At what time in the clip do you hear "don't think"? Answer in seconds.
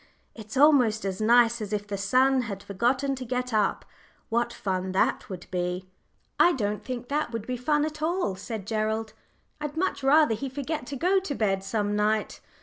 6.53-7.07